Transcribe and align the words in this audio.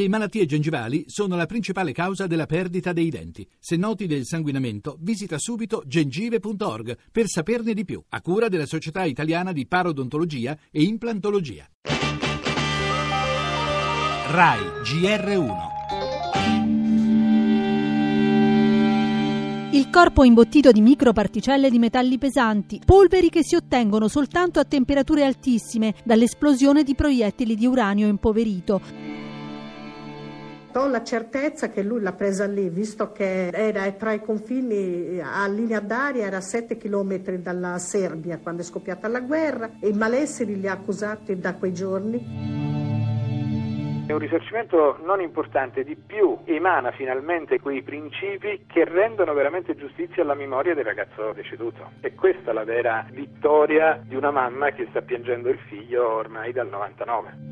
Le 0.00 0.08
malattie 0.08 0.46
gengivali 0.46 1.04
sono 1.08 1.36
la 1.36 1.44
principale 1.44 1.92
causa 1.92 2.26
della 2.26 2.46
perdita 2.46 2.94
dei 2.94 3.10
denti. 3.10 3.46
Se 3.58 3.76
noti 3.76 4.06
del 4.06 4.24
sanguinamento, 4.24 4.96
visita 4.98 5.36
subito 5.38 5.82
gengive.org 5.84 6.96
per 7.12 7.26
saperne 7.28 7.74
di 7.74 7.84
più, 7.84 8.02
a 8.08 8.22
cura 8.22 8.48
della 8.48 8.64
Società 8.64 9.04
Italiana 9.04 9.52
di 9.52 9.66
Parodontologia 9.66 10.56
e 10.70 10.84
Implantologia. 10.84 11.68
RAI 14.30 14.60
GR1 14.82 15.56
Il 19.72 19.90
corpo 19.90 20.24
imbottito 20.24 20.72
di 20.72 20.80
microparticelle 20.80 21.68
di 21.68 21.78
metalli 21.78 22.16
pesanti, 22.16 22.80
polveri 22.82 23.28
che 23.28 23.44
si 23.44 23.54
ottengono 23.54 24.08
soltanto 24.08 24.60
a 24.60 24.64
temperature 24.64 25.24
altissime 25.24 25.94
dall'esplosione 26.04 26.84
di 26.84 26.94
proiettili 26.94 27.54
di 27.54 27.66
uranio 27.66 28.08
impoverito. 28.08 29.19
Ho 30.72 30.86
la 30.86 31.02
certezza 31.02 31.68
che 31.68 31.82
lui 31.82 32.00
l'ha 32.00 32.12
presa 32.12 32.46
lì, 32.46 32.68
visto 32.68 33.10
che 33.10 33.48
era 33.48 33.90
tra 33.90 34.12
i 34.12 34.20
confini 34.20 35.20
a 35.20 35.44
linea 35.48 35.80
d'aria, 35.80 36.26
era 36.26 36.36
a 36.36 36.40
7 36.40 36.76
km 36.76 37.38
dalla 37.38 37.76
Serbia 37.78 38.38
quando 38.38 38.62
è 38.62 38.64
scoppiata 38.64 39.08
la 39.08 39.18
guerra 39.18 39.72
e 39.80 39.88
i 39.88 39.92
malesseri 39.92 40.60
li 40.60 40.68
ha 40.68 40.72
accusati 40.72 41.36
da 41.40 41.56
quei 41.56 41.72
giorni. 41.72 42.68
È 44.06 44.12
un 44.12 44.18
risarcimento 44.20 44.98
non 45.04 45.20
importante, 45.20 45.82
di 45.82 45.96
più 45.96 46.38
emana 46.44 46.92
finalmente 46.92 47.58
quei 47.58 47.82
principi 47.82 48.64
che 48.68 48.84
rendono 48.84 49.32
veramente 49.34 49.74
giustizia 49.74 50.22
alla 50.22 50.34
memoria 50.34 50.74
del 50.74 50.84
ragazzo 50.84 51.32
deceduto. 51.32 51.90
E 52.00 52.14
questa 52.14 52.52
è 52.52 52.54
la 52.54 52.64
vera 52.64 53.04
vittoria 53.10 54.00
di 54.04 54.14
una 54.14 54.30
mamma 54.30 54.70
che 54.70 54.86
sta 54.90 55.02
piangendo 55.02 55.48
il 55.48 55.58
figlio 55.68 56.08
ormai 56.12 56.52
dal 56.52 56.68
99 56.68 57.49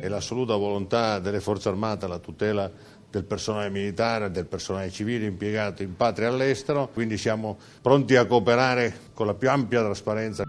e 0.00 0.08
l'assoluta 0.08 0.54
volontà 0.56 1.18
delle 1.18 1.40
forze 1.40 1.68
armate 1.68 2.04
alla 2.04 2.18
tutela 2.18 2.70
del 3.10 3.24
personale 3.24 3.70
militare, 3.70 4.30
del 4.30 4.46
personale 4.46 4.90
civile 4.90 5.26
impiegato 5.26 5.82
in 5.82 5.96
patria 5.96 6.28
e 6.28 6.32
all'estero, 6.32 6.88
quindi 6.92 7.16
siamo 7.16 7.56
pronti 7.80 8.16
a 8.16 8.26
cooperare 8.26 8.94
con 9.14 9.26
la 9.26 9.34
più 9.34 9.48
ampia 9.48 9.82
trasparenza. 9.82 10.44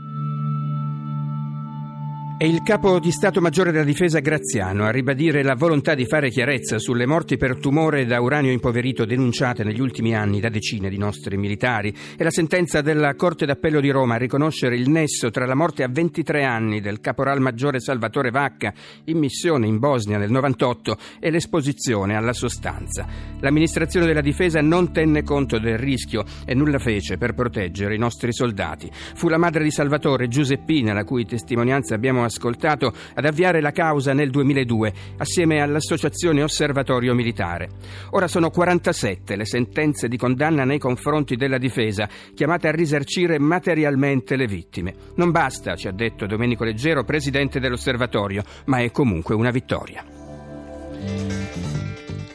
È 2.40 2.44
il 2.44 2.62
capo 2.62 3.00
di 3.00 3.10
Stato 3.10 3.42
Maggiore 3.42 3.72
della 3.72 3.84
Difesa 3.84 4.20
Graziano 4.20 4.86
a 4.86 4.92
ribadire 4.92 5.42
la 5.42 5.56
volontà 5.56 5.96
di 5.96 6.06
fare 6.06 6.30
chiarezza 6.30 6.78
sulle 6.78 7.08
morti 7.08 7.36
per 7.36 7.58
tumore 7.58 8.06
da 8.06 8.22
uranio 8.22 8.52
impoverito 8.52 9.06
denunciate 9.06 9.64
negli 9.64 9.80
ultimi 9.80 10.14
anni 10.16 10.40
da 10.40 10.50
decine 10.50 10.88
di 10.88 11.00
nostri 11.00 11.36
militari 11.36 11.92
e 12.16 12.24
la 12.24 12.30
sentenza 12.30 12.82
della 12.82 13.16
Corte 13.16 13.48
d'Appello 13.48 13.80
di 13.80 13.90
Roma 13.90 14.14
a 14.14 14.18
riconoscere 14.20 14.76
il 14.76 14.88
nesso 14.88 15.32
tra 15.32 15.48
la 15.48 15.56
morte 15.56 15.82
a 15.82 15.88
23 15.88 16.44
anni 16.44 16.80
del 16.80 17.00
caporal 17.00 17.42
maggiore 17.42 17.80
Salvatore 17.80 18.30
Vacca 18.30 18.72
in 19.06 19.18
missione 19.18 19.66
in 19.66 19.80
Bosnia 19.80 20.20
nel 20.20 20.30
98 20.30 20.96
e 21.20 21.32
l'esposizione 21.32 22.16
alla 22.16 22.34
sostanza. 22.34 23.08
L'amministrazione 23.40 24.06
della 24.06 24.22
Difesa 24.22 24.62
non 24.62 24.94
tenne 24.94 25.24
conto 25.24 25.58
del 25.58 25.80
rischio 25.80 26.24
e 26.46 26.54
nulla 26.54 26.78
fece 26.78 27.18
per 27.18 27.34
proteggere 27.34 27.96
i 27.96 28.00
nostri 28.00 28.32
soldati. 28.32 28.92
Fu 28.92 29.28
la 29.28 29.40
madre 29.40 29.64
di 29.64 29.72
Salvatore, 29.72 30.28
Giuseppina, 30.28 30.94
la 30.94 31.04
cui 31.04 31.26
testimonianza 31.26 31.96
abbiamo 31.96 32.26
ascoltato 32.28 32.94
ad 33.14 33.26
avviare 33.26 33.60
la 33.60 33.72
causa 33.72 34.14
nel 34.14 34.30
2002 34.30 34.94
assieme 35.18 35.62
all'Associazione 35.62 36.44
Osservatorio 36.44 37.14
Militare. 37.14 37.70
Ora 38.12 38.28
sono 38.28 38.50
47 38.50 39.36
le 39.36 39.46
sentenze 39.46 40.08
di 40.08 40.18
condanna 40.18 40.64
nei 40.64 40.80
confronti 40.80 41.36
della 41.36 41.58
difesa 41.58 42.08
chiamate 42.34 42.68
a 42.68 42.72
risarcire 42.72 43.40
materialmente 43.40 44.36
le 44.36 44.48
vittime. 44.48 44.94
Non 45.16 45.32
basta, 45.32 45.76
ci 45.76 45.88
ha 45.88 45.92
detto 45.92 46.26
Domenico 46.26 46.64
Leggero, 46.64 47.04
presidente 47.04 47.60
dell'Osservatorio, 47.60 48.44
ma 48.66 48.80
è 48.80 48.92
comunque 48.92 49.36
una 49.36 49.52
vittoria. 49.52 50.17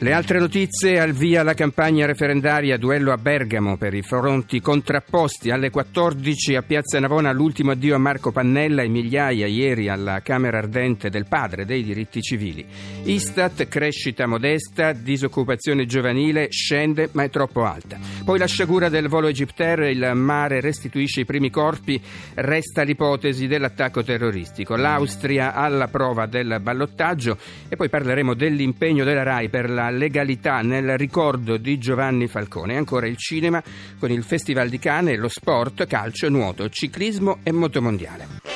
Le 0.03 0.11
altre 0.11 0.37
notizie, 0.37 0.99
al 0.99 1.13
via 1.13 1.43
la 1.43 1.53
campagna 1.53 2.05
referendaria 2.05 2.77
duello 2.77 3.13
a 3.13 3.17
Bergamo 3.17 3.77
per 3.77 3.93
i 3.93 4.01
fronti 4.01 4.59
contrapposti 4.59 5.49
alle 5.49 5.69
14 5.69 6.55
a 6.55 6.61
Piazza 6.61 6.99
Navona 6.99 7.31
l'ultimo 7.31 7.71
addio 7.71 7.95
a 7.95 7.99
Marco 7.99 8.33
Pannella 8.33 8.81
e 8.81 8.89
migliaia 8.89 9.47
ieri 9.47 9.87
alla 9.87 10.19
Camera 10.21 10.57
Ardente 10.57 11.09
del 11.09 11.25
padre 11.29 11.63
dei 11.63 11.83
diritti 11.83 12.21
civili. 12.21 12.65
Istat, 13.03 13.69
crescita 13.69 14.25
modesta, 14.25 14.91
disoccupazione 14.91 15.85
giovanile 15.85 16.47
scende 16.49 17.07
ma 17.13 17.23
è 17.23 17.29
troppo 17.29 17.63
alta. 17.63 17.97
Poi 18.25 18.37
la 18.37 18.45
sciagura 18.45 18.89
del 18.89 19.07
volo 19.07 19.27
Egypter, 19.27 19.83
il 19.83 20.11
mare 20.15 20.59
restituisce 20.59 21.21
i 21.21 21.25
primi 21.25 21.49
corpi, 21.49 22.01
resta 22.33 22.81
l'ipotesi 22.81 23.47
dell'attacco 23.47 24.03
terroristico. 24.03 24.75
L'Austria 24.75 25.53
alla 25.53 25.87
prova 25.87 26.25
del 26.25 26.59
ballottaggio 26.61 27.37
e 27.69 27.77
poi 27.77 27.87
parleremo 27.87 28.33
dell'impegno 28.33 29.05
della 29.05 29.23
RAI 29.23 29.47
per 29.47 29.69
la 29.69 29.91
legalità 29.97 30.61
nel 30.61 30.97
ricordo 30.97 31.57
di 31.57 31.77
Giovanni 31.77 32.27
Falcone. 32.27 32.77
Ancora 32.77 33.07
il 33.07 33.17
cinema 33.17 33.61
con 33.99 34.11
il 34.11 34.23
Festival 34.23 34.69
di 34.69 34.79
Cannes, 34.79 35.17
lo 35.17 35.29
sport, 35.29 35.87
calcio, 35.87 36.29
nuoto, 36.29 36.69
ciclismo 36.69 37.39
e 37.43 37.51
motomondiale. 37.51 38.52